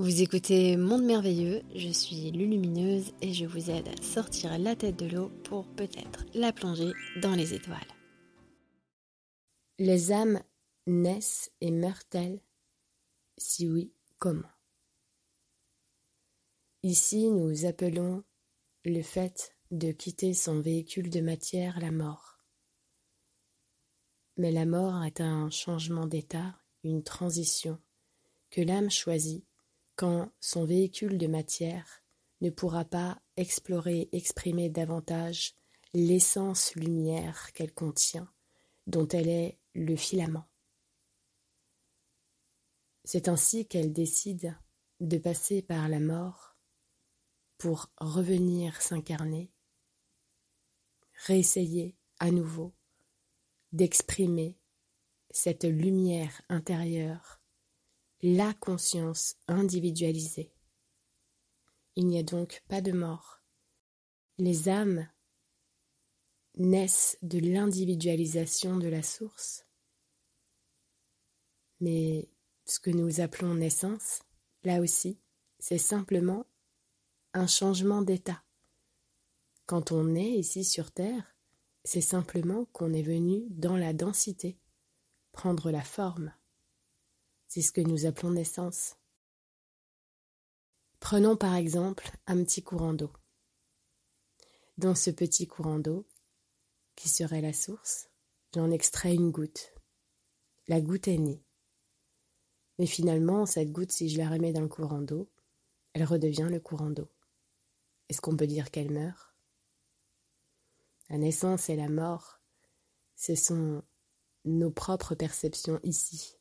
[0.00, 4.96] Vous écoutez Monde Merveilleux, je suis Lulumineuse et je vous aide à sortir la tête
[4.96, 7.76] de l'eau pour peut-être la plonger dans les étoiles.
[9.78, 10.42] Les âmes
[10.86, 12.40] naissent et meurent-elles?
[13.36, 14.48] Si oui, comment?
[16.82, 18.24] Ici, nous appelons
[18.86, 22.38] le fait de quitter son véhicule de matière la mort.
[24.38, 27.78] Mais la mort est un changement d'état, une transition
[28.48, 29.44] que l'âme choisit
[30.00, 32.02] quand son véhicule de matière
[32.40, 35.54] ne pourra pas explorer, exprimer davantage
[35.92, 38.26] l'essence lumière qu'elle contient,
[38.86, 40.48] dont elle est le filament.
[43.04, 44.56] C'est ainsi qu'elle décide
[45.00, 46.56] de passer par la mort
[47.58, 49.52] pour revenir s'incarner,
[51.26, 52.72] réessayer à nouveau
[53.72, 54.56] d'exprimer
[55.30, 57.39] cette lumière intérieure
[58.22, 60.52] la conscience individualisée.
[61.96, 63.42] Il n'y a donc pas de mort.
[64.38, 65.08] Les âmes
[66.56, 69.66] naissent de l'individualisation de la source.
[71.80, 72.28] Mais
[72.66, 74.20] ce que nous appelons naissance,
[74.64, 75.18] là aussi,
[75.58, 76.46] c'est simplement
[77.32, 78.42] un changement d'état.
[79.66, 81.36] Quand on est ici sur Terre,
[81.84, 84.58] c'est simplement qu'on est venu dans la densité,
[85.32, 86.32] prendre la forme.
[87.52, 88.94] C'est ce que nous appelons naissance.
[91.00, 93.10] Prenons par exemple un petit courant d'eau.
[94.78, 96.06] Dans ce petit courant d'eau,
[96.94, 98.08] qui serait la source,
[98.54, 99.74] j'en extrais une goutte.
[100.68, 101.42] La goutte est née.
[102.78, 105.28] Mais finalement, cette goutte, si je la remets dans le courant d'eau,
[105.92, 107.08] elle redevient le courant d'eau.
[108.08, 109.34] Est-ce qu'on peut dire qu'elle meurt?
[111.08, 112.38] La naissance et la mort,
[113.16, 113.82] ce sont
[114.44, 116.36] nos propres perceptions ici,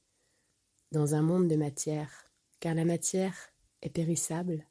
[0.92, 3.36] dans un monde de matière, car la matière
[3.82, 4.68] est périssable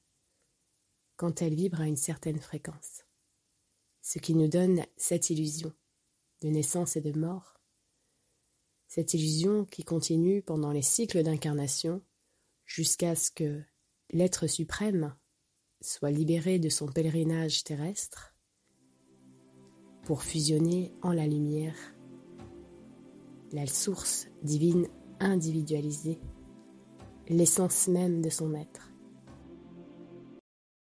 [1.16, 3.04] quand elle vibre à une certaine fréquence,
[4.02, 5.72] ce qui nous donne cette illusion
[6.42, 7.60] de naissance et de mort,
[8.86, 12.02] cette illusion qui continue pendant les cycles d'incarnation
[12.64, 13.62] jusqu'à ce que
[14.10, 15.14] l'être suprême
[15.80, 18.34] soit libéré de son pèlerinage terrestre
[20.04, 21.76] pour fusionner en la lumière
[23.52, 24.88] la source divine
[25.20, 26.18] individualiser
[27.28, 28.92] l'essence même de son être.